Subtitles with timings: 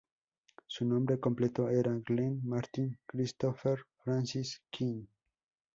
[0.65, 5.07] Su nombre completo era Glenn Martin Christopher Francis Quinn.